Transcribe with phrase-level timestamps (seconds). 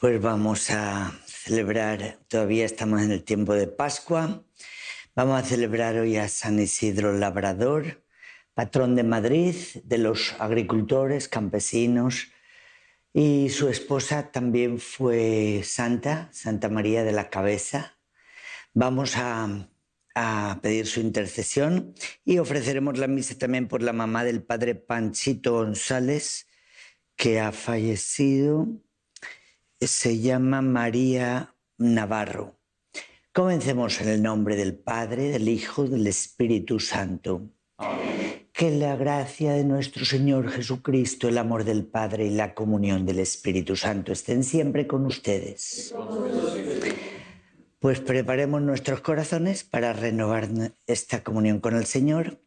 [0.00, 4.44] Pues vamos a celebrar, todavía estamos en el tiempo de Pascua,
[5.16, 8.04] vamos a celebrar hoy a San Isidro Labrador,
[8.54, 12.28] patrón de Madrid, de los agricultores, campesinos,
[13.12, 17.98] y su esposa también fue santa, Santa María de la Cabeza.
[18.74, 19.68] Vamos a,
[20.14, 21.92] a pedir su intercesión
[22.24, 26.46] y ofreceremos la misa también por la mamá del padre Panchito González,
[27.16, 28.68] que ha fallecido
[29.80, 32.58] se llama María Navarro.
[33.32, 37.50] Comencemos en el nombre del Padre, del Hijo, del Espíritu Santo.
[38.52, 43.20] Que la gracia de nuestro Señor Jesucristo, el amor del Padre y la comunión del
[43.20, 45.94] Espíritu Santo estén siempre con ustedes.
[47.78, 50.48] Pues preparemos nuestros corazones para renovar
[50.88, 52.42] esta comunión con el Señor,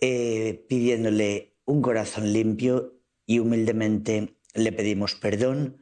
[0.00, 5.81] eh, pidiéndole un corazón limpio y humildemente le pedimos perdón,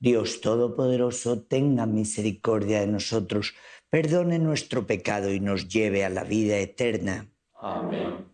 [0.00, 3.54] Dios Todopoderoso, tenga misericordia de nosotros,
[3.90, 7.28] perdone nuestro pecado y nos lleve a la vida eterna.
[7.54, 8.26] Amén.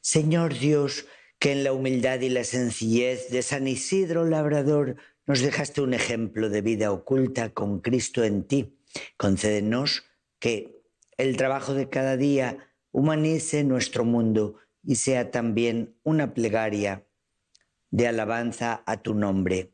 [0.00, 1.06] Señor Dios,
[1.38, 4.96] que en la humildad y la sencillez de San Isidro Labrador
[5.26, 8.78] nos dejaste un ejemplo de vida oculta con Cristo en ti.
[9.16, 10.04] Concédenos
[10.38, 10.82] que
[11.16, 12.58] el trabajo de cada día
[12.92, 17.06] humanice nuestro mundo y sea también una plegaria
[17.90, 19.72] de alabanza a tu nombre.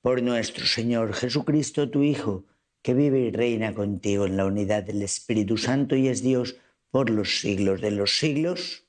[0.00, 2.44] Por nuestro Señor Jesucristo, tu Hijo,
[2.82, 6.56] que vive y reina contigo en la unidad del Espíritu Santo y es Dios
[6.94, 8.86] por los siglos de los siglos.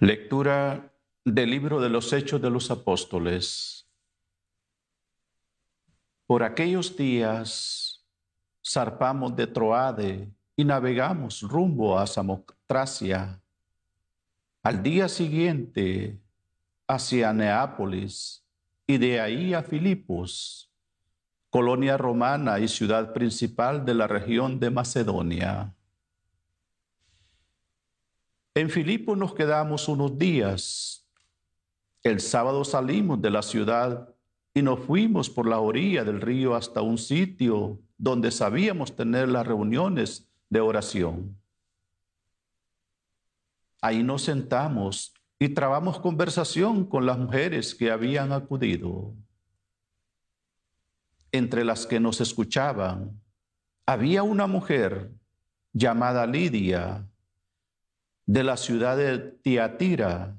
[0.00, 0.92] Lectura
[1.24, 3.86] del libro de los Hechos de los Apóstoles.
[6.26, 7.83] Por aquellos días
[8.66, 13.40] zarpamos de Troade y navegamos rumbo a Samotracia.
[14.62, 16.18] Al día siguiente
[16.86, 18.44] hacia Neápolis
[18.86, 20.70] y de ahí a Filipos,
[21.50, 25.74] colonia romana y ciudad principal de la región de Macedonia.
[28.54, 31.06] En Filipo nos quedamos unos días.
[32.02, 34.14] El sábado salimos de la ciudad
[34.54, 39.46] y nos fuimos por la orilla del río hasta un sitio donde sabíamos tener las
[39.46, 41.38] reuniones de oración.
[43.80, 49.14] Ahí nos sentamos y trabamos conversación con las mujeres que habían acudido.
[51.32, 53.18] Entre las que nos escuchaban,
[53.86, 55.10] había una mujer
[55.72, 57.08] llamada Lidia,
[58.26, 60.36] de la ciudad de Tiatira,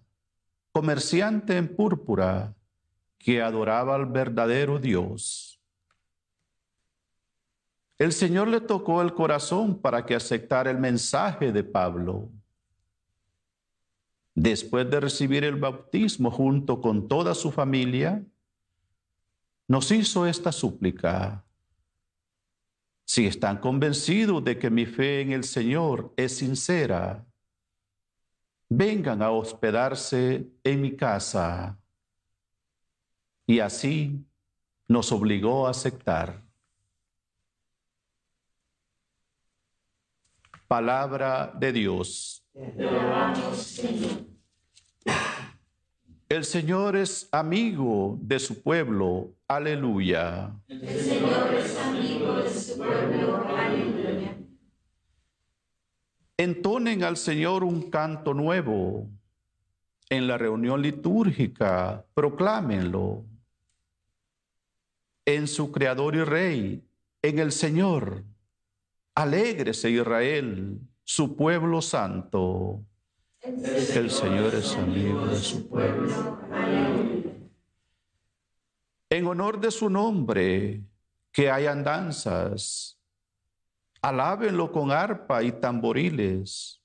[0.72, 2.54] comerciante en púrpura,
[3.18, 5.55] que adoraba al verdadero Dios.
[7.98, 12.30] El Señor le tocó el corazón para que aceptara el mensaje de Pablo.
[14.34, 18.22] Después de recibir el bautismo junto con toda su familia,
[19.68, 21.46] nos hizo esta súplica.
[23.06, 27.26] Si están convencidos de que mi fe en el Señor es sincera,
[28.68, 31.80] vengan a hospedarse en mi casa.
[33.48, 34.26] Y así
[34.88, 36.45] nos obligó a aceptar.
[40.76, 42.44] Palabra de Dios.
[46.28, 49.32] El Señor es amigo de su pueblo.
[49.48, 50.54] Aleluya.
[50.68, 53.48] El Señor es amigo de su pueblo.
[53.48, 54.38] Aleluya.
[56.36, 59.08] Entonen al Señor un canto nuevo.
[60.10, 63.24] En la reunión litúrgica, proclámenlo.
[65.24, 66.84] En su Creador y Rey,
[67.22, 68.26] en el Señor.
[69.16, 72.84] Alégrese Israel, su pueblo santo.
[73.42, 76.40] El Señor es amigo de su pueblo.
[79.10, 80.84] En honor de su nombre,
[81.32, 82.96] que hayan danzas,
[84.06, 86.80] Alábenlo con arpa y tamboriles.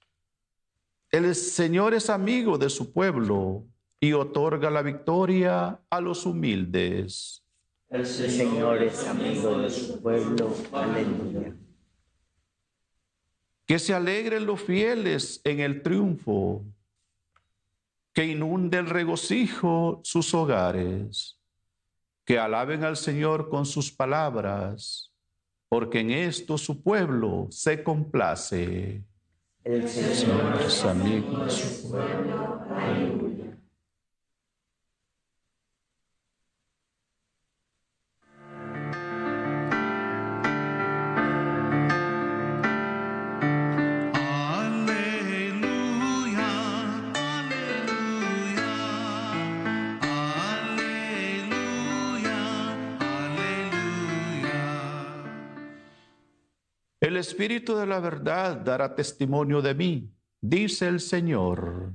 [1.10, 3.66] El Señor es amigo de su pueblo
[4.00, 7.44] y otorga la victoria a los humildes.
[7.90, 10.50] El Señor es amigo de su pueblo.
[10.72, 11.54] Aleluya.
[13.70, 16.64] Que se alegren los fieles en el triunfo,
[18.12, 21.38] que inunde el regocijo sus hogares,
[22.24, 25.10] que alaben al Señor con sus palabras
[25.68, 29.04] porque en esto su pueblo se complace.
[29.62, 30.68] El Señor
[31.48, 32.66] su pueblo.
[57.10, 61.92] El Espíritu de la verdad dará testimonio de mí, dice el Señor,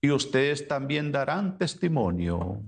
[0.00, 2.60] y ustedes también darán testimonio.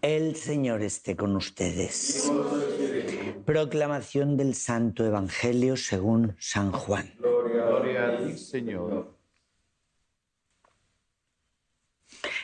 [0.00, 2.32] El Señor esté con ustedes.
[3.48, 7.14] Proclamación del Santo Evangelio según San Juan.
[7.18, 9.16] Gloria a ti, Señor.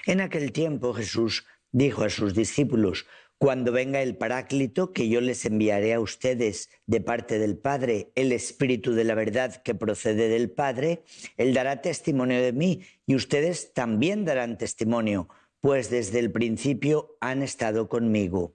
[0.07, 3.05] En aquel tiempo Jesús dijo a sus discípulos,
[3.37, 8.33] cuando venga el Paráclito, que yo les enviaré a ustedes de parte del Padre, el
[8.33, 11.05] Espíritu de la verdad que procede del Padre,
[11.37, 15.29] Él dará testimonio de mí y ustedes también darán testimonio,
[15.61, 18.55] pues desde el principio han estado conmigo.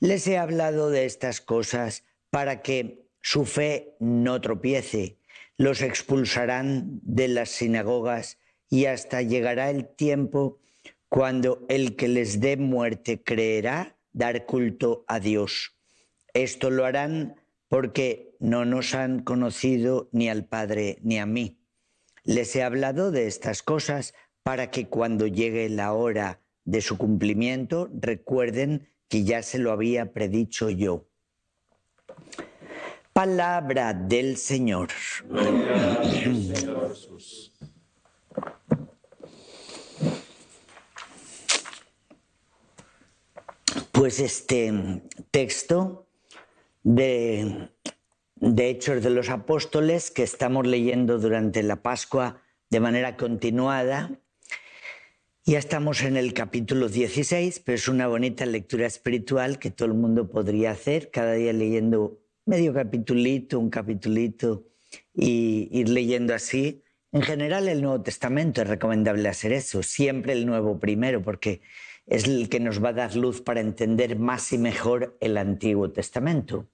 [0.00, 5.18] Les he hablado de estas cosas para que su fe no tropiece.
[5.56, 8.38] Los expulsarán de las sinagogas
[8.70, 10.60] y hasta llegará el tiempo
[11.08, 15.74] cuando el que les dé muerte creerá dar culto a Dios.
[16.34, 17.36] Esto lo harán
[17.68, 21.58] porque no nos han conocido ni al Padre ni a mí.
[22.24, 27.90] Les he hablado de estas cosas para que cuando llegue la hora de su cumplimiento
[27.92, 31.06] recuerden que ya se lo había predicho yo.
[33.12, 34.90] Palabra del Señor.
[43.90, 46.06] Pues este texto
[46.84, 47.70] de,
[48.40, 54.20] Hechos de los Apóstoles que estamos leyendo durante la Pascua de manera continuada,
[55.48, 59.94] ya estamos en el capítulo 16, pero es una bonita lectura espiritual que todo el
[59.94, 64.66] mundo podría hacer, cada día leyendo medio capitulito, un capitulito,
[65.14, 70.44] y ir leyendo así En general el Nuevo Testamento es recomendable hacer eso, siempre el
[70.44, 71.62] Nuevo primero, porque
[72.06, 75.90] es el que nos va a dar luz para entender más y mejor el Antiguo
[75.90, 76.68] Testamento.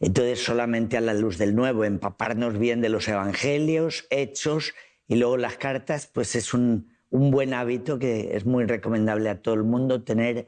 [0.00, 4.74] Entonces solamente a la luz del Nuevo, empaparnos bien de los Evangelios, hechos
[5.06, 9.40] y luego las cartas, pues es un, un buen hábito que es muy recomendable a
[9.40, 10.46] todo el mundo tener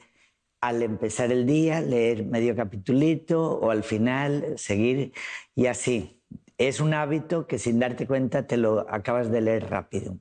[0.61, 5.12] al empezar el día, leer medio capitulito o al final seguir
[5.55, 6.21] y así.
[6.59, 10.19] Es un hábito que sin darte cuenta te lo acabas de leer rápido.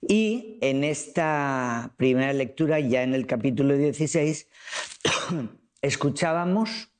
[0.00, 4.48] Y en esta primera lectura, ya en el capítulo 16,
[5.82, 6.90] escuchábamos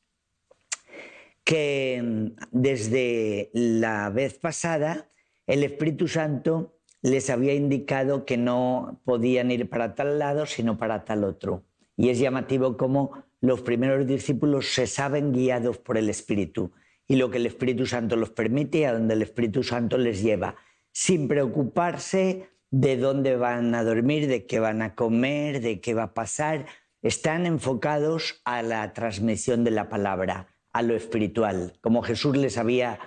[1.43, 5.11] que desde la vez pasada
[5.47, 11.05] el Espíritu Santo les había indicado que no podían ir para tal lado, sino para
[11.05, 11.65] tal otro.
[11.97, 16.73] Y es llamativo cómo los primeros discípulos se saben guiados por el Espíritu
[17.07, 20.23] y lo que el Espíritu Santo los permite y a donde el Espíritu Santo les
[20.23, 20.57] lleva,
[20.93, 26.05] sin preocuparse de dónde van a dormir, de qué van a comer, de qué va
[26.05, 26.67] a pasar.
[27.03, 33.01] Están enfocados a la transmisión de la palabra, a lo espiritual, como Jesús les había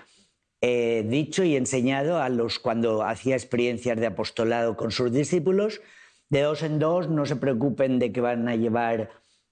[0.66, 5.82] eh, dicho y enseñado a los cuando hacía experiencias de apostolado con sus discípulos,
[6.30, 9.10] de dos en dos, no se preocupen de que van a llevar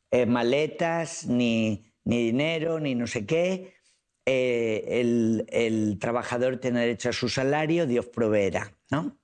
[0.10, 3.74] eh, maletas, ni, ni, dinero, ni no sé qué.
[4.26, 8.74] Eh, el, el, trabajador tiene derecho a su salario, Dios proveerá.
[8.90, 9.20] ¿no?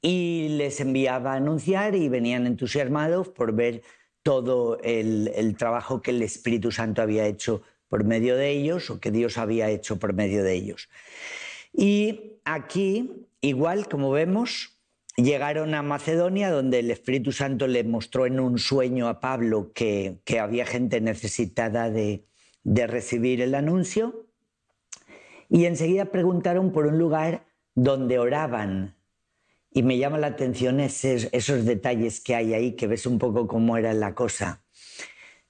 [0.00, 3.82] Y les enviaba a anunciar y venían entusiasmados por ver
[4.22, 7.60] todo el, el trabajo que el Espíritu Santo había hecho
[7.90, 10.88] por medio de ellos o que Dios había hecho por medio de ellos.
[11.72, 14.78] Y aquí, igual como vemos,
[15.16, 20.20] llegaron a Macedonia, donde el Espíritu Santo le mostró en un sueño a Pablo que,
[20.24, 22.24] que había gente necesitada de,
[22.62, 24.26] de recibir el anuncio.
[25.48, 27.44] Y enseguida preguntaron por un lugar
[27.74, 28.96] donde oraban.
[29.72, 33.48] Y me llama la atención esos, esos detalles que hay ahí, que ves un poco
[33.48, 34.62] cómo era la cosa.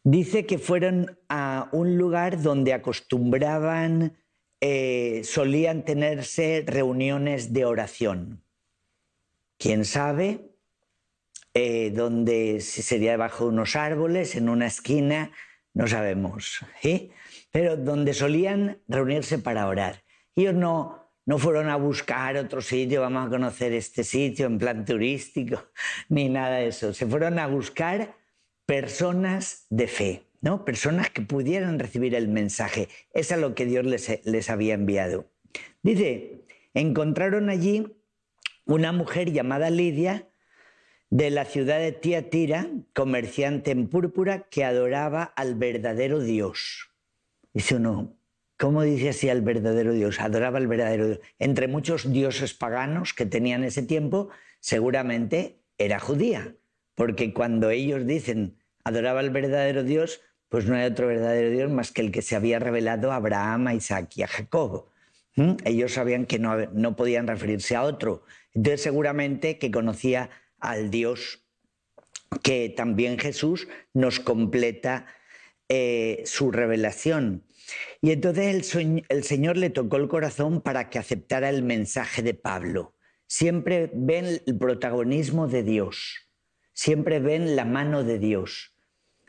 [0.02, 4.16] Dice que fueron a un lugar donde acostumbraban,
[4.60, 8.42] eh, solían tenerse reuniones de oración.
[9.58, 10.52] ¿Quién sabe?
[11.52, 15.32] Eh, donde sería debajo de unos árboles, en una esquina,
[15.74, 16.64] no sabemos.
[17.50, 20.02] Pero donde solían reunirse para orar.
[20.34, 24.84] Ellos no, no fueron a buscar otro sitio, vamos a conocer este sitio en plan
[24.84, 25.62] turístico,
[26.08, 26.94] ni nada de eso.
[26.94, 28.14] Se fueron a buscar
[28.70, 30.64] personas de fe, ¿no?
[30.64, 32.88] Personas que pudieran recibir el mensaje.
[33.12, 35.26] Es a lo que Dios les, les había enviado.
[35.82, 37.96] Dice, encontraron allí
[38.66, 40.28] una mujer llamada Lidia
[41.08, 46.92] de la ciudad de Tiatira, comerciante en púrpura, que adoraba al verdadero Dios.
[47.52, 48.16] Dice uno,
[48.56, 50.20] ¿cómo dice así al verdadero Dios?
[50.20, 51.20] Adoraba al verdadero Dios.
[51.40, 54.28] Entre muchos dioses paganos que tenían ese tiempo,
[54.60, 56.54] seguramente era judía,
[56.94, 58.59] porque cuando ellos dicen
[58.90, 62.36] adoraba al verdadero Dios, pues no hay otro verdadero Dios más que el que se
[62.36, 64.86] había revelado a Abraham, a Isaac y a Jacob.
[65.64, 68.24] Ellos sabían que no, no podían referirse a otro.
[68.52, 70.28] Entonces seguramente que conocía
[70.58, 71.44] al Dios
[72.42, 75.06] que también Jesús nos completa
[75.68, 77.44] eh, su revelación.
[78.00, 82.34] Y entonces el, el, Señor le tocó el corazón para que aceptara el mensaje de
[82.34, 82.94] Pablo.
[83.26, 86.28] Siempre ven el protagonismo de Dios,
[86.72, 88.74] siempre ven la mano de Dios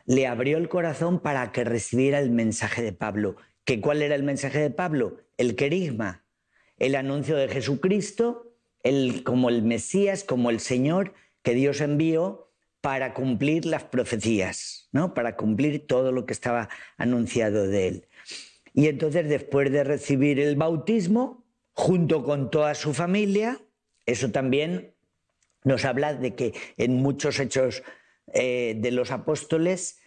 [0.06, 3.36] le abrió el corazón para que recibiera el mensaje de Pablo.
[3.64, 5.18] ¿Que ¿Cuál era el mensaje de Pablo?
[5.38, 6.24] El querigma,
[6.78, 13.14] el anuncio de Jesucristo, el, como el Mesías, como el Señor que Dios envió para
[13.14, 15.14] cumplir las profecías, ¿no?
[15.14, 18.08] para cumplir todo lo que estaba anunciado de él.
[18.74, 23.60] Y entonces, después de recibir el bautismo, junto con toda su familia,
[24.06, 24.94] eso también
[25.64, 27.84] nos habla de que en muchos hechos
[28.34, 30.00] eh, de los apóstoles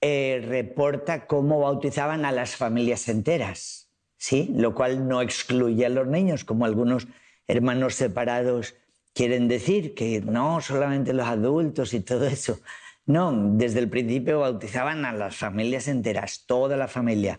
[0.00, 4.50] eh, reporta cómo bautizaban a las familias enteras, ¿sí?
[4.54, 7.06] lo cual no excluye a los niños, como algunos
[7.46, 8.74] hermanos separados
[9.14, 12.58] quieren decir, que no solamente los adultos y todo eso.
[13.06, 17.38] No, desde el principio bautizaban a las familias enteras, toda la familia.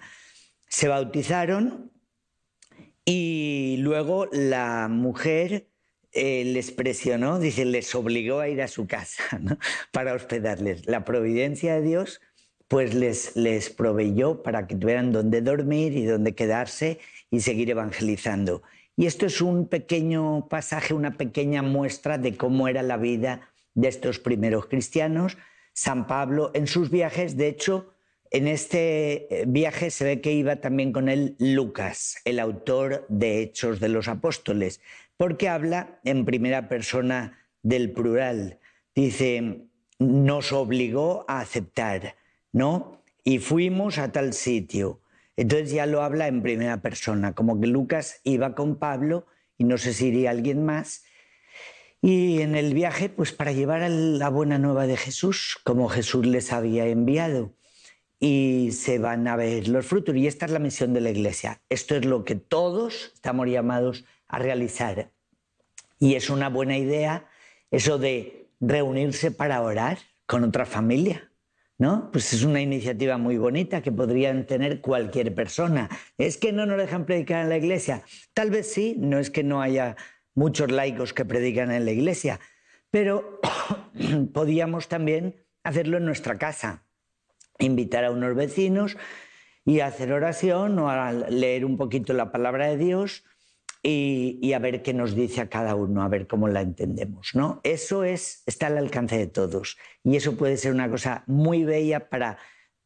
[0.68, 1.92] Se bautizaron
[3.06, 5.68] y luego la mujer
[6.14, 9.24] eh, les presionó, dice, les obligó a ir a su casa
[9.92, 10.86] para hospedarles.
[10.86, 12.22] La providencia de Dios
[12.68, 18.64] pues les, les proveyó para que tuvieran donde dormir y donde quedarse y seguir evangelizando.
[18.96, 23.88] Y esto es un pequeño pasaje, una pequeña muestra de cómo era la vida de
[23.88, 25.38] estos primeros cristianos.
[25.74, 27.90] San Pablo en sus viajes, de hecho,
[28.36, 33.44] En este eh, viaje se ve que iba también con él Lucas, el autor de
[33.44, 34.82] Hechos de los Apóstoles,
[35.24, 38.60] porque habla en primera persona del plural.
[38.94, 42.18] Dice, nos obligó a aceptar,
[42.52, 43.02] ¿no?
[43.24, 45.00] Y fuimos a tal sitio.
[45.38, 49.26] Entonces ya lo habla en primera persona, como que Lucas iba con Pablo
[49.58, 51.06] y no sé si iría alguien más.
[52.02, 56.52] Y en el viaje, pues para llevar la buena nueva de Jesús, como Jesús les
[56.52, 57.54] había enviado.
[58.20, 60.18] Y se van a ver los frutos.
[60.18, 61.62] Y esta es la misión de la iglesia.
[61.70, 64.04] Esto es lo que todos estamos llamados
[64.34, 65.12] a realizar.
[66.00, 67.30] Y es una buena idea
[67.70, 71.30] eso de reunirse para orar con otra familia.
[71.78, 72.12] ¿No?
[72.12, 75.90] Pues es una iniciativa muy bonita que podrían tener cualquier persona.
[76.18, 78.04] Es que no nos dejan predicar en la iglesia.
[78.34, 79.98] Tal vez sí, no es que no haya
[80.34, 82.40] muchos laicos que predican en la iglesia,
[82.90, 83.42] pero
[84.34, 86.86] podíamos también hacerlo en nuestra casa,
[87.60, 88.98] invitar a unos vecinos
[89.66, 93.26] y hacer oración o a leer un poquito la palabra de Dios
[93.86, 97.36] y, a ver qué nos dice a cada uno, a ver cómo la entendemos.
[97.36, 97.60] ¿no?
[97.64, 102.10] Eso es, está al alcance de todos y eso puede ser una cosa muy bella
[102.10, 102.38] para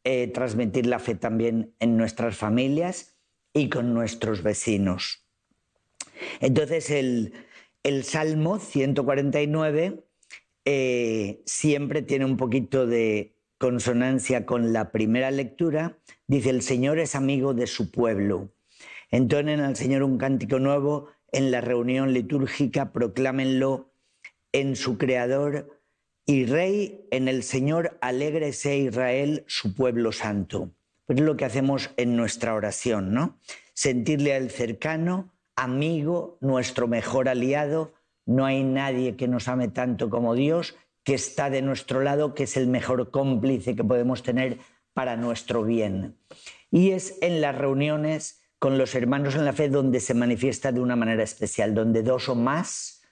[0.02, 3.16] eh, transmitir la fe también en nuestras familias
[3.54, 5.24] y con nuestros vecinos.
[6.40, 7.32] Entonces el,
[8.02, 10.04] Salmo 149
[10.64, 15.96] eh, siempre tiene un poquito de consonancia con la primera lectura.
[16.26, 18.50] Dice, el Señor es amigo de su pueblo
[19.10, 23.90] Entonen al Señor un cántico nuevo en la reunión litúrgica, proclámenlo
[24.52, 25.78] en su Creador
[26.26, 30.72] y Rey, en el Señor, alégrese Israel, su pueblo santo.
[31.06, 33.38] Pues es lo que hacemos en nuestra oración, ¿no?
[33.72, 37.94] Sentirle al cercano, amigo, nuestro mejor aliado.
[38.26, 42.42] No hay nadie que nos ame tanto como Dios, que está de nuestro lado, que
[42.42, 44.58] es el mejor cómplice que podemos tener
[44.92, 46.18] para nuestro bien.
[46.70, 50.80] Y es en las reuniones con los hermanos en la fe donde se manifiesta de
[50.80, 53.02] una manera especial, donde dos o más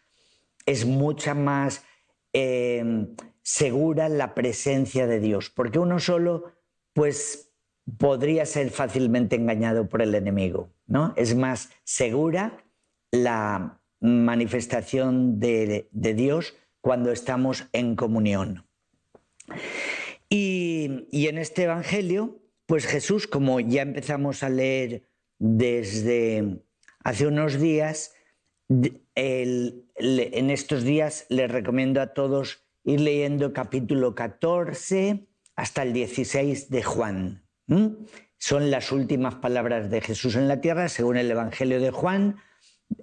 [0.67, 1.85] es mucha más
[2.33, 6.53] em, segura la presencia de Dios, porque uno solo
[6.93, 7.53] pues
[7.99, 11.15] podría ser fácilmente engañado por el enemigo, ¿no?
[11.17, 12.65] Es más segura
[13.13, 18.67] la manifestación de, Dios cuando estamos en comunión.
[20.29, 25.05] Y, y en este Evangelio, pues Jesús, como ya empezamos a leer
[25.39, 26.63] desde
[27.05, 28.15] hace unos días.
[28.69, 36.83] en estos días les recomiendo a todos ir leyendo capítulo 14 hasta el 16 de
[36.83, 37.43] Juan.
[38.39, 42.37] Son las últimas palabras de Jesús en la tierra, según el Evangelio de Juan,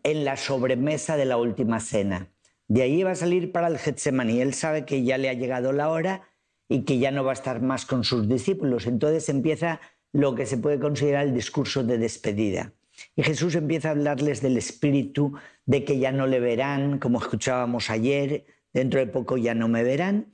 [0.03, 2.31] en la sobremesa de la última cena.
[2.67, 4.39] De ahí va a salir para el Getsemaní.
[4.39, 6.29] Él sabe que ya le ha llegado la hora
[6.69, 8.87] y que ya no va a estar más con sus discípulos.
[8.87, 9.81] Entonces empieza
[10.13, 12.73] lo que se puede considerar el discurso de despedida.
[13.15, 15.34] Y Jesús empieza a hablarles del Espíritu,
[15.65, 19.84] de que ya no le verán, como escuchábamos ayer, dentro de poco ya no me
[19.84, 20.34] verán,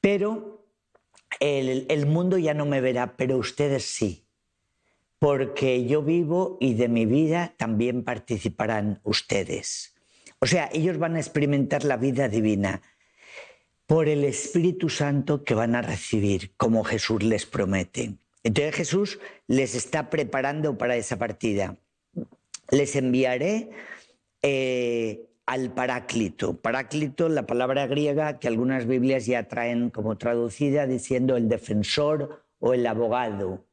[0.00, 0.66] pero
[1.40, 4.26] el, mundo ya no me verá, pero ustedes sí,
[5.18, 9.94] porque yo vivo y de mi vida también participarán ustedes.
[10.40, 12.80] O sea, ellos van a experimentar la vida divina
[13.86, 18.18] por el Espíritu Santo que van a recibir, como Jesús les promete.
[18.42, 21.76] Entonces Jesús les está preparando para esa partida.
[22.70, 23.70] Les enviaré
[24.42, 26.56] eh, al Paráclito.
[26.60, 32.74] Paráclito, la palabra griega que algunas Biblias ya traen como traducida diciendo el defensor o
[32.74, 33.64] el abogado,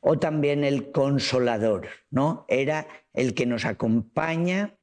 [0.00, 2.44] o también el consolador, ¿no?
[2.48, 4.78] Era el que nos acompaña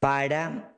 [0.00, 0.76] para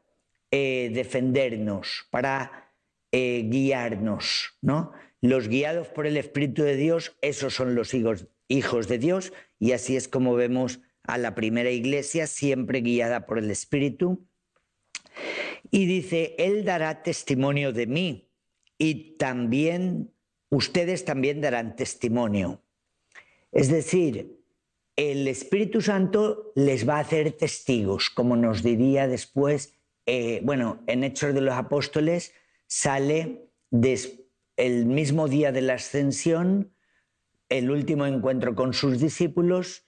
[0.50, 2.72] eh, defendernos, para
[3.10, 4.92] eh, guiarnos, ¿no?
[5.20, 8.26] Los guiados por el Espíritu de Dios, esos son los hijos,
[8.88, 13.50] de Dios, y así es como vemos a la primera iglesia, siempre guiada por el
[13.50, 14.26] Espíritu.
[15.70, 18.30] Y dice, Él dará testimonio de mí,
[18.78, 20.12] y también
[20.50, 22.62] ustedes también darán testimonio.
[23.52, 24.38] Es decir,
[24.96, 29.74] el Espíritu Santo les va a hacer testigos, como nos diría después,
[30.04, 32.32] eh, bueno, en Hechos de los Apóstoles
[32.66, 34.25] sale después
[34.56, 36.72] el mismo día de la ascensión,
[37.48, 39.86] el último encuentro con sus discípulos,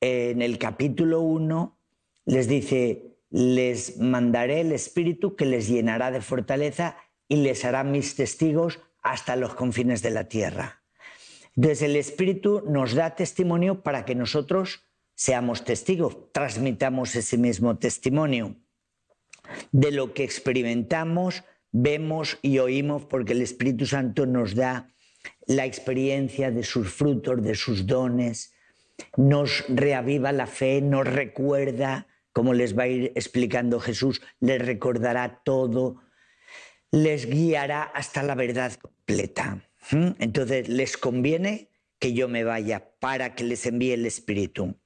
[0.00, 1.78] en el capítulo 1,
[2.26, 6.96] les dice, les mandaré el Espíritu que les llenará de fortaleza
[7.28, 10.82] y les hará mis testigos hasta los confines de la tierra.
[11.56, 18.56] Entonces el Espíritu nos da testimonio para que nosotros seamos testigos, transmitamos ese mismo testimonio
[19.72, 21.44] de lo que experimentamos,
[21.78, 24.94] vemos y oímos porque el Espíritu Santo nos da
[25.46, 28.54] la experiencia de sus frutos, de sus dones,
[29.18, 35.42] nos reaviva la fe, nos recuerda, como les va a ir explicando Jesús, les recordará
[35.44, 36.00] todo,
[36.92, 39.62] les guiará hasta la verdad completa.
[39.90, 40.12] ¿Mm?
[40.18, 44.78] Entonces les conviene que yo me vaya para que les envíe el Espíritu.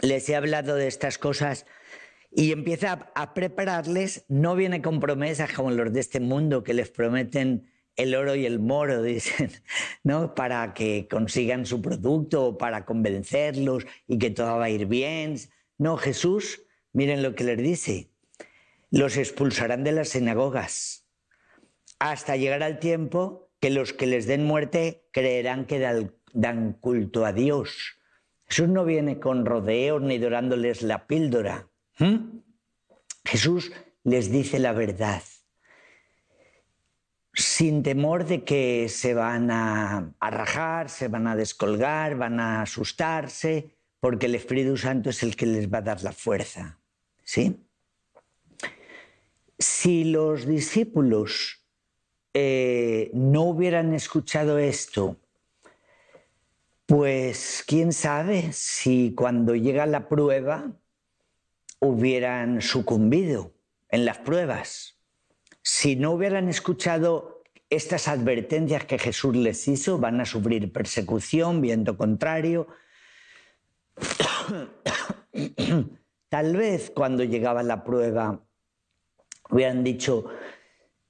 [0.00, 1.66] Les he hablado de estas cosas
[2.30, 6.90] y empieza a prepararles, no viene con promesas como los de este mundo que les
[6.90, 9.50] prometen el oro y el moro, dicen,
[10.02, 10.34] ¿no?
[10.34, 15.36] Para que consigan su producto, para convencerlos y que todo va a ir bien.
[15.78, 16.62] No, Jesús,
[16.92, 18.10] miren lo que les dice,
[18.90, 21.06] los expulsarán de las sinagogas
[21.98, 25.78] hasta llegar al tiempo que los que les den muerte creerán que
[26.32, 27.98] dan culto a Dios.
[28.46, 31.68] Jesús no viene con rodeos ni dorándoles la píldora.
[33.24, 33.72] Jesús
[34.04, 35.22] les dice la verdad
[37.36, 43.76] sin temor de que se van a, rajar, se van a descolgar, van a asustarse,
[44.00, 46.78] porque el Espíritu Santo es el que les va a dar la fuerza.
[47.22, 47.60] ¿Sí?
[49.58, 51.62] Si los discípulos
[52.32, 55.18] eh, no hubieran escuchado esto,
[56.86, 60.72] pues quién sabe si cuando llega la prueba
[61.80, 63.54] hubieran sucumbido
[63.88, 64.96] en las pruebas
[65.68, 71.96] si no hubieran escuchado estas advertencias que Jesús les hizo, van a sufrir persecución, viento
[71.96, 72.68] contrario.
[76.28, 78.46] Tal vez cuando llegaba la prueba
[79.50, 80.26] hubieran dicho,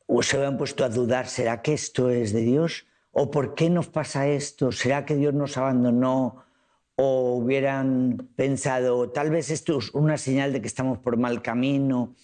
[0.06, 2.86] o se hubieran puesto a dudar, ¿será que esto es de Dios?
[3.10, 4.72] ¿O por qué nos pasa esto?
[4.72, 6.45] ¿Será que Dios nos abandonó?
[6.96, 12.14] ¿O hubieran pensado, tal vez esto es una señal de que estamos por mal camino?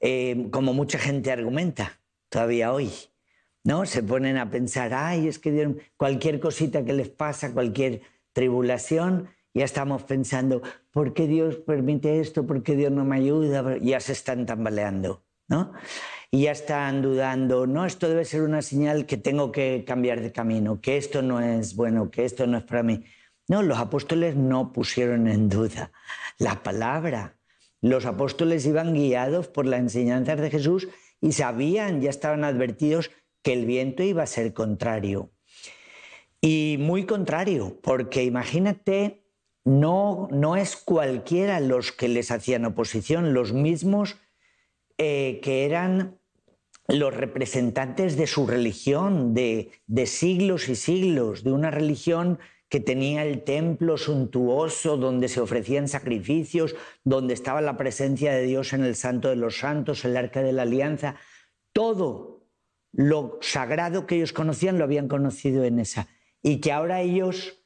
[0.00, 2.90] Eh, como mucha gente argumenta todavía hoy.
[3.64, 3.86] ¿no?
[3.86, 9.64] Se ponen a pensar, ay, es que cualquier cosita que les pasa, cualquier tribulación, ya
[9.64, 12.46] estamos pensando, ¿por qué Dios permite esto?
[12.46, 13.76] ¿Por qué Dios no me ayuda?
[13.78, 15.72] Ya se están tambaleando, ¿no?
[16.30, 20.32] Y ya están dudando, no, esto debe ser una señal que tengo que cambiar de
[20.32, 23.04] camino, que esto no es bueno, que esto no es para mí.
[23.52, 25.92] No, los apóstoles no pusieron en duda
[26.38, 27.36] la palabra,
[27.82, 30.88] los apóstoles iban guiados por las enseñanzas de Jesús
[31.20, 33.10] y sabían, ya estaban advertidos
[33.42, 35.32] que el viento iba a ser contrario.
[36.40, 39.22] Y muy contrario, porque imagínate,
[39.66, 44.16] no, no es cualquiera los que les hacían oposición, los mismos
[44.96, 46.18] eh, que eran
[46.88, 52.38] los representantes de su religión, de, de siglos y siglos, de una religión
[52.72, 58.72] que tenía el templo suntuoso donde se ofrecían sacrificios, donde estaba la presencia de Dios
[58.72, 61.16] en el Santo de los Santos, el Arca de la Alianza.
[61.74, 62.46] Todo
[62.90, 66.08] lo sagrado que ellos conocían lo habían conocido en esa.
[66.42, 67.62] Y que ahora ellos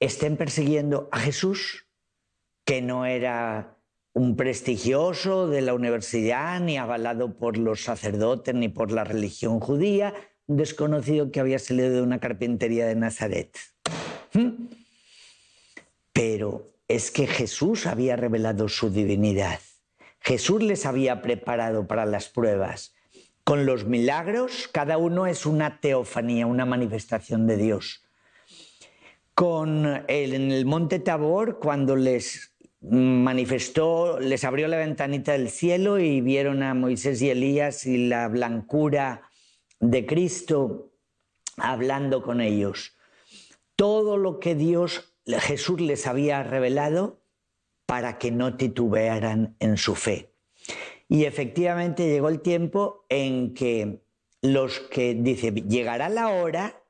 [0.00, 1.86] estén persiguiendo a Jesús,
[2.64, 3.76] que no era
[4.14, 10.14] un prestigioso de la universidad, ni avalado por los sacerdotes, ni por la religión judía,
[10.48, 13.56] un desconocido que había salido de una carpintería de Nazaret.
[14.32, 14.66] ¿Mm?
[16.12, 19.60] Pero es que Jesús había revelado su divinidad.
[20.20, 22.94] Jesús les había preparado para las pruebas.
[23.44, 28.04] Con los milagros, cada uno es una teofanía, una manifestación de Dios.
[29.34, 35.98] Con el, en el monte Tabor, cuando les manifestó, les abrió la ventanita del cielo
[35.98, 39.27] y vieron a Moisés y Elías y la blancura
[39.80, 40.92] de Cristo
[41.56, 42.98] hablando con ellos
[43.78, 47.22] todo lo que Dios, Jesús les había revelado
[47.86, 50.34] para que no titubearan en su fe.
[51.08, 54.02] Y efectivamente llegó el tiempo en que
[54.42, 56.82] los que dice, llegará la hora,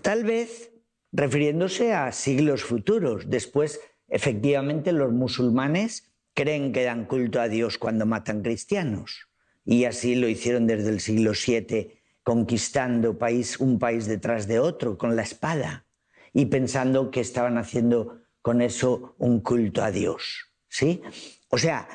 [0.00, 0.70] tal vez
[1.10, 3.28] refiriéndose a siglos futuros.
[3.28, 9.29] Después, efectivamente, los musulmanes creen que dan culto a Dios cuando matan cristianos.
[9.70, 14.98] Y así lo hicieron desde el siglo VII conquistando país, un país detrás de otro
[14.98, 15.86] con la espada
[16.32, 20.50] y pensando que estaban haciendo con eso un culto a Dios.
[20.66, 21.02] ¿Sí?
[21.50, 21.88] O sea,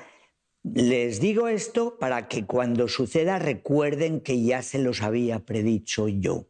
[0.63, 6.47] les digo esto para que cuando suceda recuerden que ya se los había predicho yo.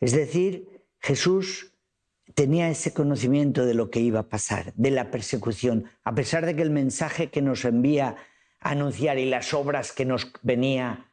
[0.00, 1.72] Es decir, Jesús
[2.34, 6.56] tenía ese conocimiento de lo que iba a pasar, de la persecución, a pesar de
[6.56, 8.16] que el mensaje que nos envía
[8.60, 11.10] anunciar y las obras que nos venía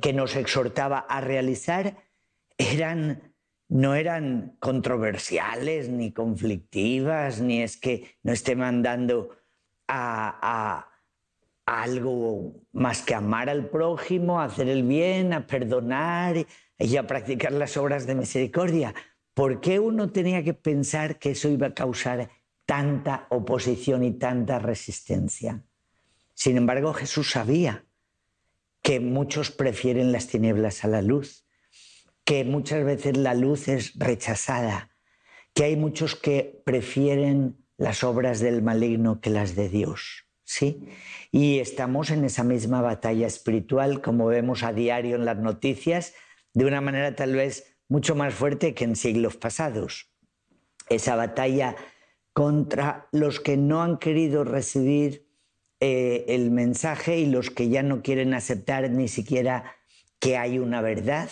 [0.00, 1.96] que nos exhortaba a realizar
[2.56, 3.34] eran,
[3.68, 9.36] no eran controversiales ni conflictivas, ni es que no esté mandando
[9.88, 10.88] a,
[11.66, 16.46] algo más que amar al prójimo, a hacer el bien, a perdonar,
[16.78, 18.94] y a practicar las obras de misericordia.
[19.34, 22.28] ¿Por qué uno tenía que pensar que eso iba a causar
[22.66, 25.62] tanta oposición y tanta resistencia?
[26.42, 27.84] Sin embargo, Jesús sabía
[28.82, 31.46] que muchos prefieren las tinieblas a la luz,
[32.24, 34.90] que muchas veces la luz es rechazada,
[35.54, 40.24] que hay muchos que prefieren las obras del maligno que las de Dios.
[40.42, 40.88] ¿Sí?
[41.30, 46.12] Y estamos en esa misma batalla espiritual, como vemos a diario en las noticias,
[46.54, 50.10] de una manera tal vez mucho más fuerte que en siglos pasados.
[50.88, 51.76] Esa batalla
[52.32, 55.30] contra los que no han querido recibir
[55.84, 59.64] eh, el mensaje y los que ya no quieren aceptar ni siquiera
[60.20, 61.28] que hay una verdad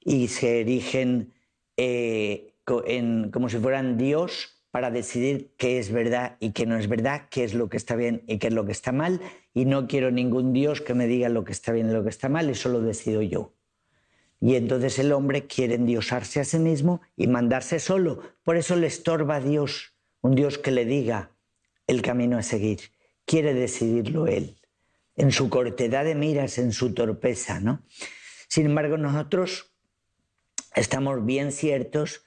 [0.00, 1.32] y se erigen
[1.76, 7.28] eh, como si fueran Dios para decidir qué es verdad y qué no es verdad,
[7.30, 9.20] qué es lo que está bien y qué es lo que está mal.
[9.54, 12.10] Y no quiero ningún Dios que me diga lo que está bien y lo que
[12.10, 13.52] está mal, eso lo decido yo.
[14.40, 18.18] Y entonces el hombre quiere endiosarse a sí mismo y mandarse solo.
[18.42, 21.30] Por eso le estorba a Dios, un Dios que le diga
[21.86, 22.80] el camino a seguir.
[23.24, 24.56] Quiere decidirlo él,
[25.16, 27.82] en su cortedad de miras, en su torpeza, ¿no?
[28.48, 29.72] Sin embargo, nosotros
[30.74, 32.24] estamos bien ciertos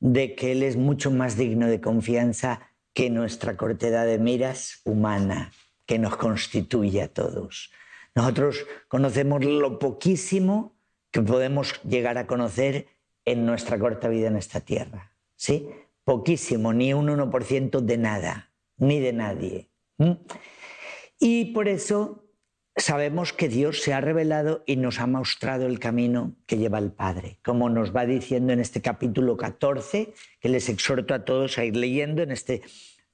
[0.00, 5.52] de que Él es mucho más digno de confianza que nuestra cortedad de miras humana,
[5.86, 7.72] que nos constituye a todos.
[8.14, 10.76] Nosotros conocemos lo poquísimo
[11.10, 12.86] que podemos llegar a conocer
[13.24, 15.12] en nuestra corta vida en esta tierra.
[15.36, 15.68] ¿Sí?
[16.04, 19.70] Poquísimo, ni un 1% de nada, ni de nadie.
[21.18, 22.24] Y por eso
[22.76, 26.92] sabemos que Dios se ha revelado y nos ha mostrado el camino que lleva el
[26.92, 31.64] Padre, como nos va diciendo en este capítulo 14, que les exhorto a todos a
[31.64, 32.62] ir leyendo en este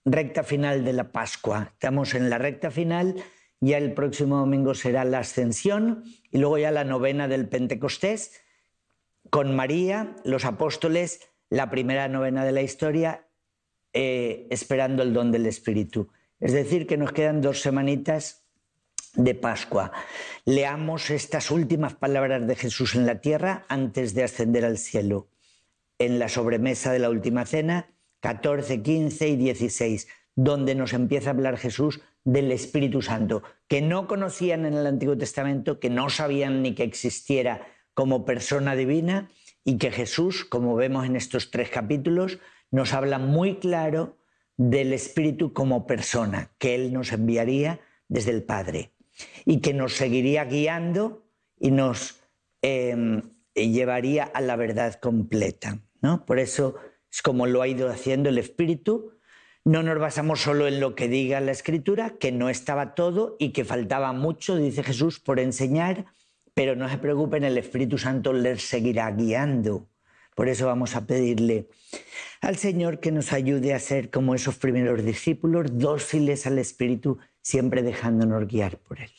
[0.04, 1.70] recta final de la Pascua.
[1.74, 3.22] Estamos en la recta final
[3.60, 8.40] ya el próximo domingo será la ascensión y luego ya la novena del Pentecostés
[9.28, 13.28] con María, los apóstoles, la primera novena de la historia,
[13.92, 16.08] eh, esperando el don del Espíritu.
[16.40, 18.44] Es decir, que nos quedan dos semanitas
[19.14, 19.92] de Pascua.
[20.44, 25.28] Leamos estas últimas palabras de Jesús en la tierra antes de ascender al cielo.
[25.98, 31.32] En la sobremesa de la última cena, 14, 15 y 16, donde nos empieza a
[31.32, 36.62] hablar Jesús del Espíritu Santo, que no conocían en el Antiguo Testamento, que no sabían
[36.62, 39.30] ni que existiera como persona divina
[39.64, 42.38] y que Jesús, como vemos en estos tres capítulos,
[42.70, 44.16] nos habla muy claro
[44.60, 48.92] del Espíritu como persona, que Él nos enviaría desde el Padre
[49.46, 51.24] y que nos seguiría guiando
[51.58, 52.20] y nos
[52.60, 53.22] em,
[53.54, 55.78] llevaría a la verdad completa.
[56.02, 56.26] ¿no?
[56.26, 56.74] Por eso
[57.10, 59.12] es como lo ha ido haciendo el Espíritu
[59.64, 63.50] no nos basamos solo en lo que diga la escritura, que no estaba todo y
[63.50, 66.06] que faltaba mucho, dice Jesús, por enseñar,
[66.54, 69.89] pero no se preocupen, el Espíritu Santo les seguirá guiando.
[70.40, 71.68] Por eso vamos a pedirle
[72.40, 77.82] al Señor que nos ayude a ser como esos primeros discípulos, dóciles al Espíritu, siempre
[77.82, 79.12] dejándonos guiar por Él.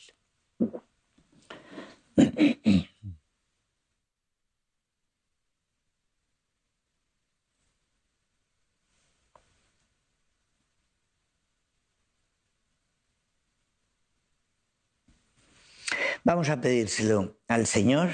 [16.24, 18.10] Vamos a pedírselo al Señor.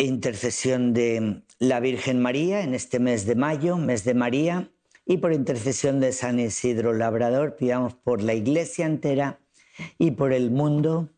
[0.00, 4.70] Intercesión de la Virgen María en este mes de mayo, mes de María,
[5.04, 9.40] y por intercesión de San Isidro Labrador, pidamos por la iglesia entera
[9.98, 11.08] y por el mundo,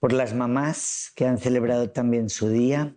[0.00, 2.96] por las mamás que han celebrado también su día,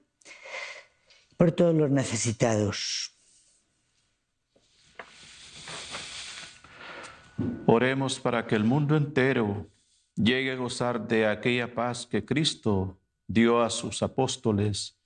[1.38, 3.15] por todos los necesitados.
[7.67, 9.67] Oremos para que el mundo entero
[10.15, 12.97] llegue a gozar de aquella paz que Cristo
[13.28, 14.97] dio a sus apóstoles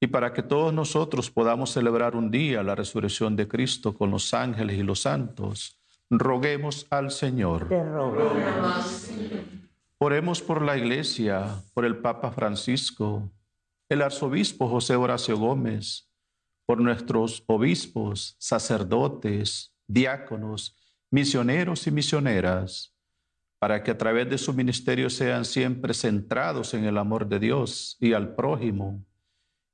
[0.00, 4.32] y para que todos nosotros podamos celebrar un día la resurrección de Cristo con los
[4.32, 7.68] ángeles y los santos, roguemos al Señor.
[9.98, 13.30] Oremos por la Iglesia, por el Papa Francisco,
[13.90, 16.08] el arzobispo José Horacio Gómez,
[16.64, 20.76] por nuestros obispos, sacerdotes, diáconos,
[21.10, 22.94] misioneros y misioneras
[23.60, 27.98] para que a través de su ministerio sean siempre centrados en el amor de Dios
[28.00, 29.04] y al prójimo,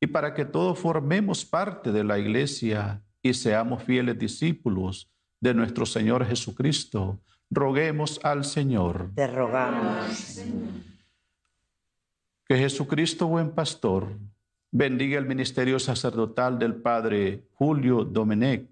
[0.06, 5.84] y para que todos formemos parte de la iglesia y seamos fieles discípulos de nuestro
[5.84, 7.18] Señor Jesucristo.
[7.50, 9.10] Roguemos al Señor.
[9.16, 10.44] Te rogamos.
[12.46, 14.16] Que Jesucristo, buen pastor,
[14.70, 18.70] bendiga el ministerio sacerdotal del Padre Julio Domenech,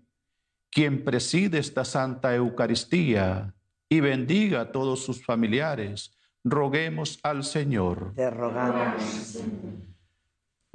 [0.71, 3.53] quien preside esta Santa Eucaristía
[3.89, 8.13] y bendiga a todos sus familiares, roguemos al Señor.
[8.15, 9.43] Te rogamos.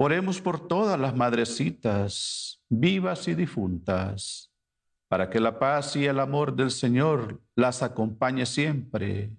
[0.02, 4.50] Oremos por todas las madrecitas, vivas y difuntas,
[5.08, 9.30] para que la paz y el amor del Señor las acompañe siempre,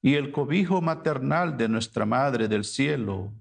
[0.00, 3.32] y el cobijo maternal de nuestra Madre del Cielo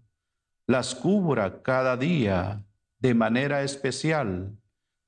[0.65, 2.65] las cubra cada día
[2.97, 4.58] de manera especial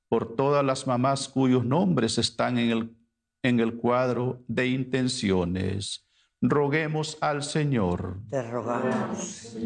[0.08, 2.96] por todas las mamás cuyos nombres están en el,
[3.42, 6.06] en el cuadro de intenciones.
[6.40, 8.20] Roguemos al Señor.
[8.30, 9.56] Te rogamos.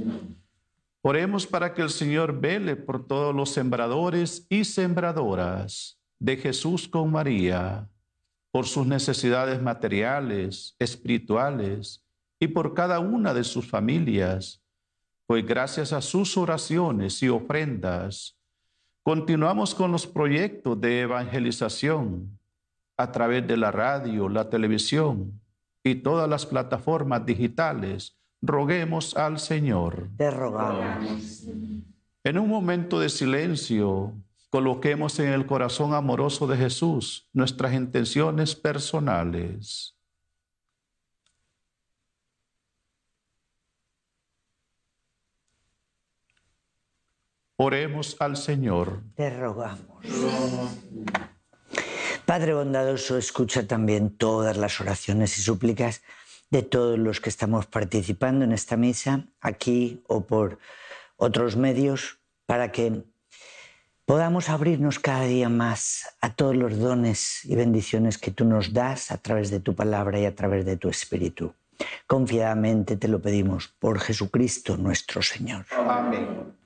[1.05, 7.11] Oremos para que el Señor vele por todos los sembradores y sembradoras de Jesús con
[7.11, 7.89] María,
[8.53, 12.05] por sus necesidades materiales, espirituales
[12.39, 14.63] y por cada una de sus familias,
[15.27, 18.39] pues gracias a sus oraciones y ofrendas,
[19.03, 22.39] continuamos con los proyectos de evangelización
[22.97, 25.41] a través de la radio, la televisión
[25.83, 30.09] y todas las plataformas digitales roguemos al Señor.
[30.17, 31.45] Te rogamos.
[32.25, 34.13] En un momento de silencio,
[34.51, 39.97] coloquemos en el corazón amoroso de Jesús nuestras intenciones personales.
[47.57, 49.03] Oremos al Señor.
[49.15, 50.05] Te rogamos.
[52.27, 56.03] Padre bondadoso, escucha también todas las oraciones y súplicas
[56.53, 60.59] de todos los que estamos participando en esta misa, aquí o por
[61.17, 63.05] otros medios, para que
[64.05, 69.11] podamos abrirnos cada día más a todos los dones y bendiciones que tú nos das
[69.11, 71.55] a través de tu palabra y a través de tu espíritu.
[72.07, 75.65] Confiadamente te lo pedimos por Jesucristo nuestro Señor.
[75.75, 76.62] Amén.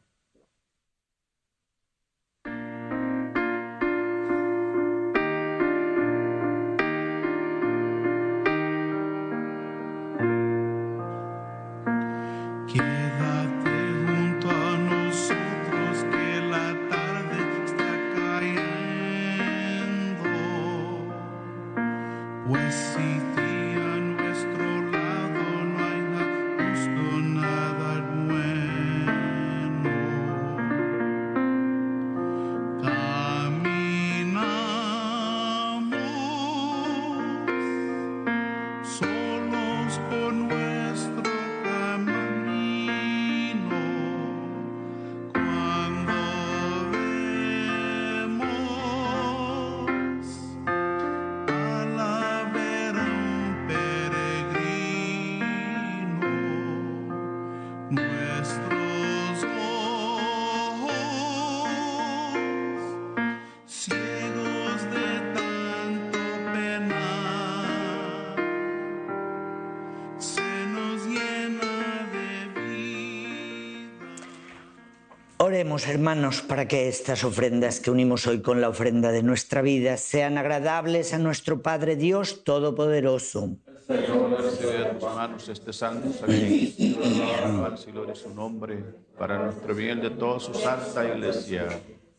[75.47, 79.97] Oremos, hermanos, para que estas ofrendas que unimos hoy con la ofrenda de nuestra vida
[79.97, 83.57] sean agradables a nuestro Padre Dios Todopoderoso.
[83.87, 86.97] Señor, recibe de tus manos este santo sacrificio,
[87.45, 88.83] alabanza y gloria su nombre,
[89.17, 91.69] para nuestro bien de toda su santa iglesia.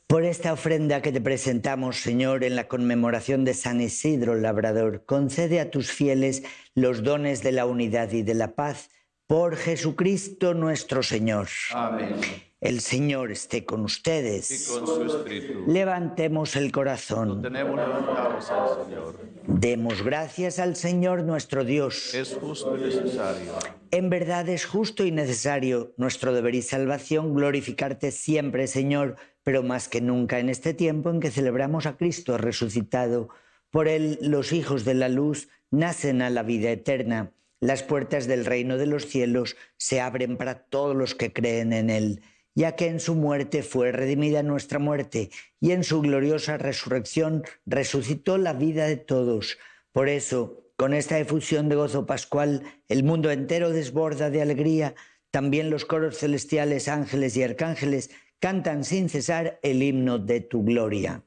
[0.08, 5.60] Por esta ofrenda que te presentamos, Señor, en la conmemoración de San Isidro Labrador, concede
[5.60, 6.44] a tus fieles
[6.76, 8.90] los dones de la unidad y de la paz,
[9.28, 11.50] por Jesucristo nuestro Señor.
[11.74, 12.16] Amén.
[12.60, 14.50] El Señor esté con ustedes.
[14.50, 15.66] Y con su espíritu.
[15.68, 17.44] Levantemos el corazón.
[17.44, 19.16] Tenemos levantados al Señor.
[19.46, 22.16] Demos gracias al Señor nuestro Dios.
[22.16, 23.54] Es justo y necesario.
[23.92, 29.88] En verdad es justo y necesario nuestro deber y salvación glorificarte siempre, Señor, pero más
[29.88, 33.30] que nunca en este tiempo en que celebramos a Cristo resucitado.
[33.70, 37.34] Por él los hijos de la luz nacen a la vida eterna.
[37.60, 41.92] Las puertas del reino de los cielos se abren para todos los que creen en
[41.92, 42.24] él
[42.58, 45.30] ya que en su muerte fue redimida nuestra muerte,
[45.62, 49.60] y en su gloriosa resurrección resucitó la vida de todos.
[49.92, 54.96] Por eso, con esta efusión de gozo pascual, el mundo entero desborda de alegría,
[55.30, 61.22] también los coros celestiales, ángeles y arcángeles cantan sin cesar el himno de tu gloria.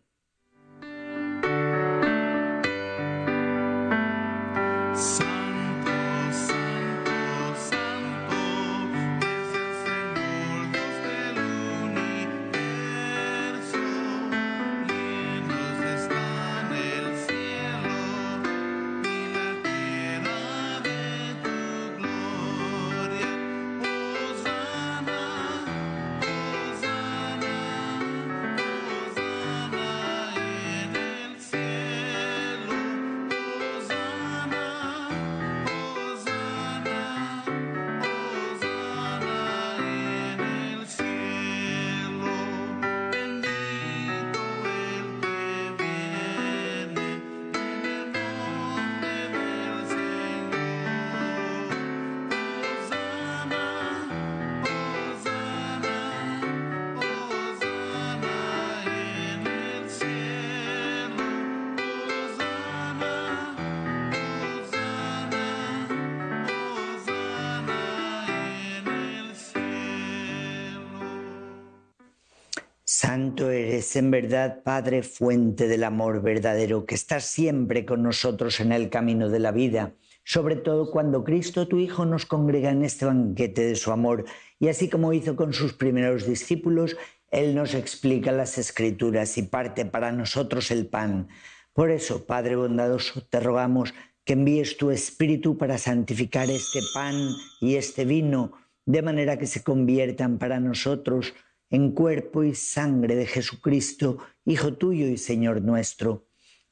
[73.11, 78.71] Santo eres en verdad, Padre, fuente del amor verdadero, que estás siempre con nosotros en
[78.71, 83.07] el camino de la vida, sobre todo cuando Cristo, tu Hijo, nos congrega en este
[83.07, 84.27] banquete de su amor,
[84.61, 86.97] y así como hizo con sus primeros discípulos,
[87.33, 91.31] Él nos explica las escrituras y parte para nosotros el pan.
[91.73, 93.93] Por eso, Padre bondadoso, te rogamos
[94.25, 97.17] que envíes tu Espíritu para santificar este pan
[97.61, 98.53] y este vino,
[98.87, 101.35] de manera que se conviertan para nosotros
[101.71, 106.27] en cuerpo y sangre de Jesucristo, Hijo tuyo y Señor nuestro,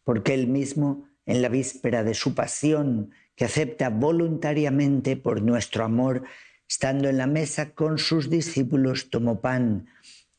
[0.05, 6.25] porque Él mismo, en la víspera de su pasión, que acepta voluntariamente por nuestro amor,
[6.69, 9.87] estando en la mesa con sus discípulos, tomó pan,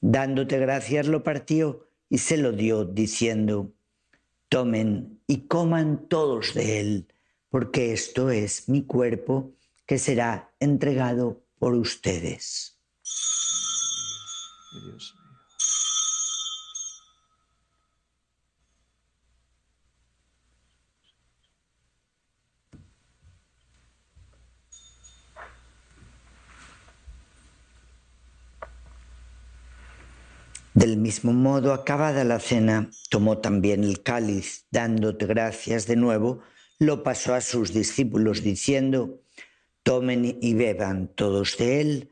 [0.02, 3.72] dándote gracias lo partió y se lo dio, diciendo,
[4.50, 7.08] tomen y coman todos de él,
[7.50, 9.54] porque esto es mi cuerpo
[9.86, 12.80] que será entregado por ustedes.
[14.72, 15.30] Dios mío.
[30.80, 36.42] Del mismo modo, acabada la cena, tomó también el cáliz, dándote gracias de nuevo,
[36.78, 39.22] lo pasó a sus discípulos diciendo,
[39.84, 42.12] tomen y beban todos de él,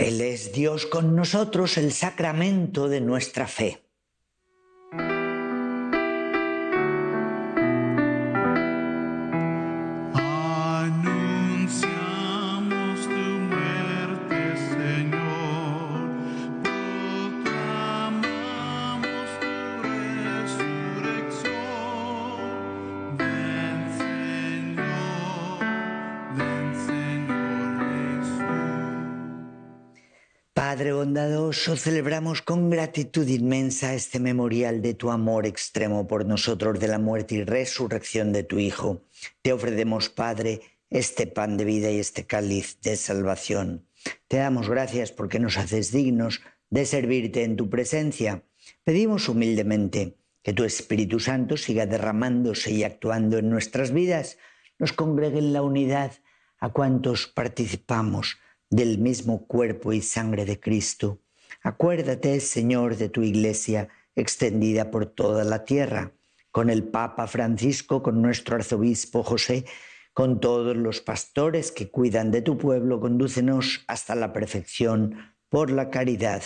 [0.00, 3.89] Él es Dios con nosotros, el sacramento de nuestra fe.
[31.64, 37.34] Celebramos con gratitud inmensa este memorial de tu amor extremo por nosotros, de la muerte
[37.34, 39.02] y resurrección de tu Hijo.
[39.42, 43.86] Te ofrecemos, Padre, este pan de vida y este cáliz de salvación.
[44.26, 46.40] Te damos gracias porque nos haces dignos
[46.70, 48.42] de servirte en tu presencia.
[48.82, 54.38] Pedimos humildemente que tu Espíritu Santo siga derramándose y actuando en nuestras vidas,
[54.78, 56.12] nos congregue en la unidad
[56.58, 58.38] a cuantos participamos
[58.70, 61.20] del mismo cuerpo y sangre de Cristo.
[61.62, 66.12] Acuérdate, Señor, de tu iglesia extendida por toda la tierra,
[66.50, 69.64] con el Papa Francisco, con nuestro arzobispo José,
[70.12, 75.90] con todos los pastores que cuidan de tu pueblo, condúcenos hasta la perfección por la
[75.90, 76.42] caridad.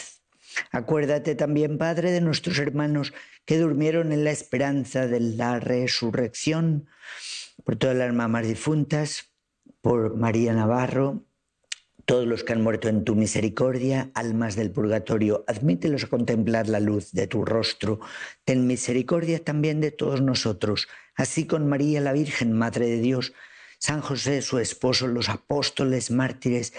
[0.71, 3.13] Acuérdate también, Padre, de nuestros hermanos
[3.45, 6.87] que durmieron en la esperanza de la resurrección,
[7.65, 9.33] por todas las mamás difuntas,
[9.81, 11.25] por María Navarro,
[12.05, 16.81] todos los que han muerto en tu misericordia, almas del purgatorio, admítelos a contemplar la
[16.81, 18.01] luz de tu rostro.
[18.45, 23.33] Ten misericordia también de todos nosotros, así con María la Virgen, Madre de Dios,
[23.79, 26.73] San José, su esposo, los apóstoles, mártires,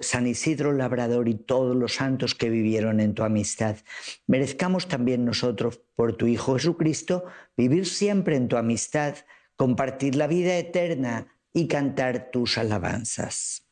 [0.00, 3.76] San Isidro Labrador y todos los santos que vivieron en tu amistad.
[4.26, 7.24] Merezcamos también nosotros, por tu Hijo Jesucristo,
[7.56, 9.14] vivir siempre en tu amistad,
[9.54, 13.71] compartir la vida eterna y cantar tus alabanzas.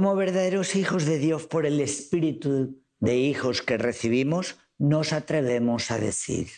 [0.00, 5.98] Como verdaderos hijos de Dios por el Espíritu de hijos que recibimos, nos atrevemos a
[5.98, 6.48] decir,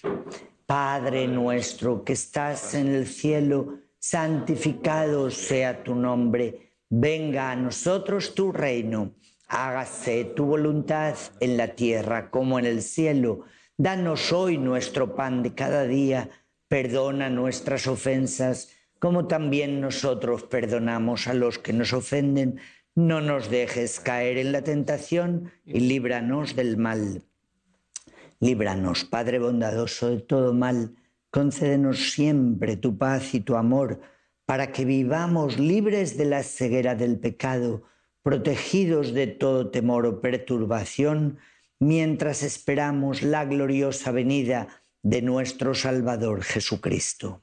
[0.65, 8.53] Padre nuestro que estás en el cielo, santificado sea tu nombre, venga a nosotros tu
[8.53, 9.17] reino,
[9.49, 13.41] hágase tu voluntad en la tierra como en el cielo.
[13.77, 16.31] Danos hoy nuestro pan de cada día,
[16.69, 18.69] perdona nuestras ofensas,
[19.01, 22.61] como también nosotros perdonamos a los que nos ofenden
[22.95, 27.23] no nos dejes caer en la tentación y líbranos del mal.
[28.41, 30.97] Líbranos, Padre bondadoso, de todo mal,
[31.31, 34.01] concédenos siempre tu paz y tu amor,
[34.45, 37.85] para que vivamos libres de la ceguera del pecado,
[38.23, 41.39] protegidos de todo temor o perturbación,
[41.79, 44.69] mientras esperamos la gloriosa venida
[45.03, 47.43] de nuestro Salvador Jesucristo.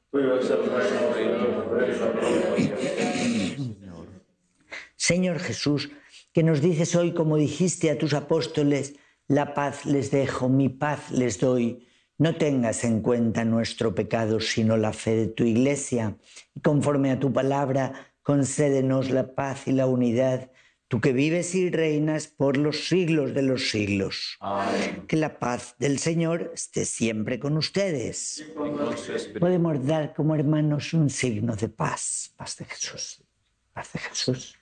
[4.99, 5.89] Señor Jesús,
[6.33, 8.95] que nos dices hoy, como dijiste a tus apóstoles,
[9.29, 11.87] la paz les dejo, mi paz les doy.
[12.17, 16.17] No tengas en cuenta nuestro pecado, sino la fe de tu iglesia.
[16.53, 17.93] Y conforme a tu palabra,
[18.23, 20.51] concédenos la paz y la unidad,
[20.89, 24.35] tú que vives y reinas por los siglos de los siglos.
[24.41, 25.05] Amén.
[25.07, 28.45] Que la paz del Señor esté siempre con ustedes.
[29.39, 32.33] Podemos dar como hermanos un signo de paz.
[32.35, 33.23] Paz de Jesús.
[33.73, 34.58] Paz de Jesús.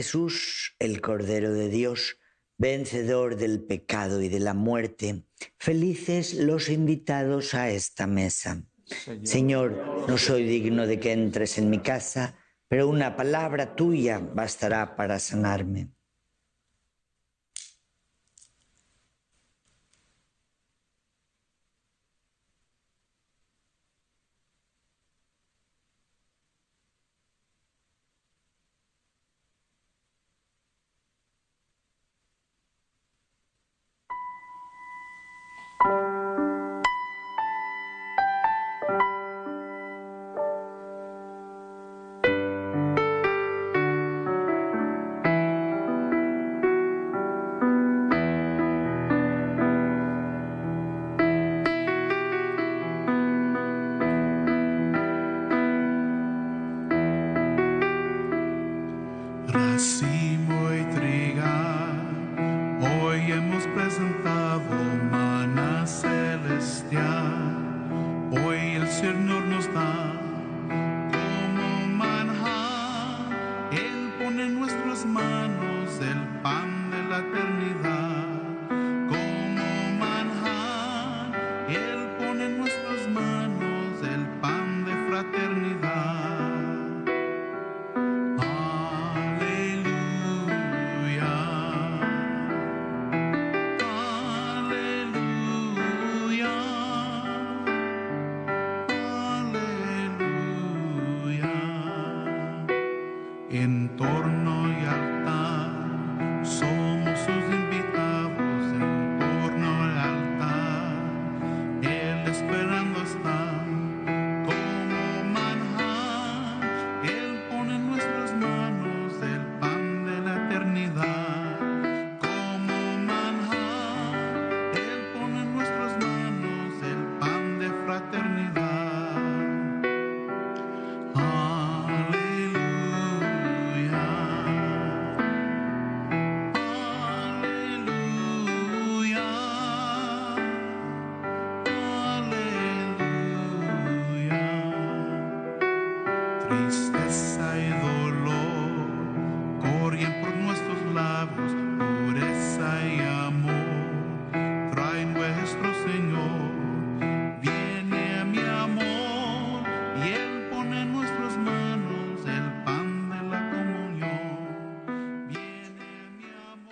[0.00, 2.16] Jesús, el Cordero de Dios,
[2.56, 5.24] vencedor del pecado y de la muerte.
[5.58, 8.64] Felices los invitados a esta mesa.
[9.24, 12.34] Señor, no soy digno de que entres en mi casa,
[12.66, 15.90] pero una palabra tuya bastará para sanarme.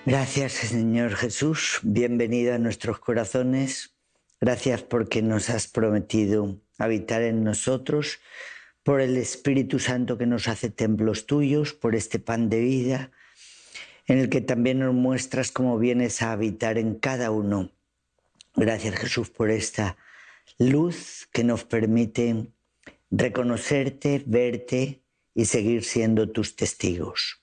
[0.08, 1.80] Gracias, Señor Jesús.
[1.82, 3.94] Bienvenido a nuestros corazones.
[4.40, 8.18] Gracias porque nos has prometido habitar en nosotros,
[8.82, 13.10] por el Espíritu Santo que nos hace templos tuyos, por este pan de vida,
[14.06, 17.70] en el que también nos muestras cómo vienes a habitar en cada uno.
[18.56, 19.98] Gracias, Jesús, por esta
[20.56, 22.46] luz que nos permite
[23.10, 25.02] reconocerte, verte
[25.34, 27.42] y seguir siendo tus testigos.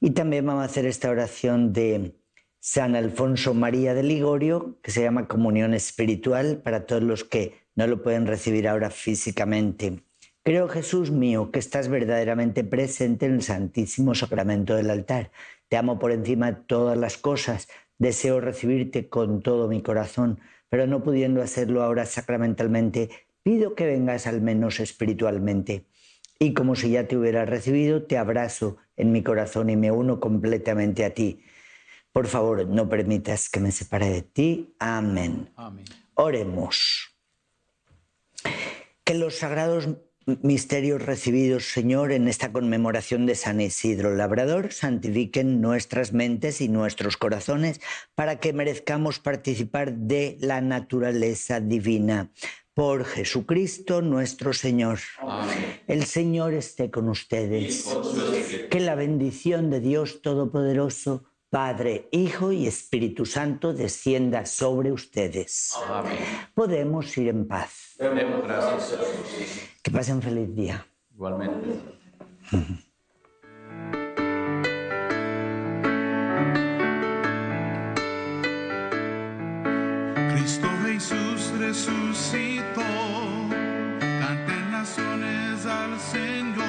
[0.00, 2.14] Y también vamos a hacer esta oración de
[2.60, 7.86] San Alfonso María de Ligorio, que se llama comunión espiritual para todos los que no
[7.86, 10.02] lo pueden recibir ahora físicamente.
[10.42, 15.32] Creo, Jesús mío, que estás verdaderamente presente en el Santísimo Sacramento del altar.
[15.68, 17.68] Te amo por encima de todas las cosas.
[17.98, 23.10] Deseo recibirte con todo mi corazón, pero no pudiendo hacerlo ahora sacramentalmente,
[23.42, 25.86] pido que vengas al menos espiritualmente.
[26.38, 30.20] Y como si ya te hubiera recibido, te abrazo en mi corazón y me uno
[30.20, 31.42] completamente a ti.
[32.12, 34.74] Por favor, no permitas que me separe de ti.
[34.78, 35.50] Amén.
[35.56, 35.84] Amén.
[36.14, 37.14] Oremos.
[39.04, 39.88] Que los sagrados
[40.42, 47.16] misterios recibidos, Señor, en esta conmemoración de San Isidro Labrador, santifiquen nuestras mentes y nuestros
[47.16, 47.80] corazones
[48.14, 52.30] para que merezcamos participar de la naturaleza divina.
[52.76, 54.98] Por Jesucristo nuestro Señor.
[55.20, 55.80] Amén.
[55.86, 57.88] El Señor esté con ustedes.
[58.70, 65.72] Que la bendición de Dios Todopoderoso, Padre, Hijo y Espíritu Santo descienda sobre ustedes.
[65.88, 66.18] Amén.
[66.52, 67.94] Podemos ir en paz.
[67.98, 68.98] Gracias.
[69.82, 70.86] Que pasen feliz día.
[71.14, 71.80] Igualmente.
[81.86, 82.82] Resucitó,
[84.00, 86.65] canten naciones al Señor.